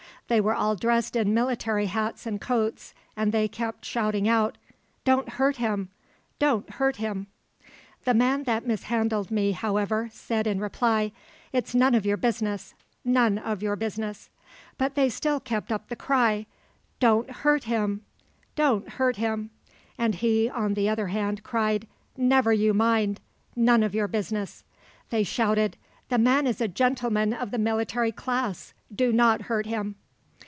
They 0.27 0.39
were 0.39 0.55
all 0.55 0.77
dressed 0.77 1.17
in 1.17 1.33
military 1.33 1.87
hats 1.87 2.25
and 2.25 2.39
coats, 2.39 2.93
and 3.17 3.33
they 3.33 3.49
kept 3.49 3.83
shouting 3.83 4.29
out, 4.29 4.57
'Don't 5.03 5.27
hurt 5.27 5.57
him, 5.57 5.89
don't 6.39 6.69
hurt 6.69 6.95
him.' 6.95 7.27
"The 8.05 8.13
man 8.13 8.43
that 8.43 8.65
mishandled 8.65 9.29
me, 9.29 9.51
however, 9.51 10.07
said 10.13 10.47
in 10.47 10.61
reply, 10.61 11.11
'It's 11.51 11.75
none 11.75 11.93
of 11.93 12.05
your 12.05 12.15
business, 12.15 12.73
none 13.03 13.39
of 13.39 13.61
your 13.61 13.75
business'; 13.75 14.29
but 14.77 14.95
they 14.95 15.09
still 15.09 15.41
kept 15.41 15.69
up 15.69 15.89
the 15.89 15.97
cry, 15.97 16.45
'Don't 17.01 17.29
hurt 17.29 17.65
him, 17.65 18.05
don't 18.55 18.87
hurt 18.87 19.17
him'; 19.17 19.49
and 19.97 20.15
he, 20.15 20.49
on 20.49 20.75
the 20.75 20.87
other 20.87 21.07
hand, 21.07 21.43
cried, 21.43 21.89
'Never 22.15 22.53
you 22.53 22.73
mind; 22.73 23.19
none 23.57 23.83
of 23.83 23.93
your 23.93 24.07
business.' 24.07 24.63
They 25.09 25.23
shouted, 25.23 25.75
'The 26.07 26.19
man 26.19 26.47
is 26.47 26.61
a 26.61 26.69
gentleman 26.69 27.33
of 27.33 27.51
the 27.51 27.57
military 27.57 28.13
class; 28.13 28.73
do 28.95 29.11
not 29.11 29.41
hurt 29.43 29.65
him.' 29.65 29.95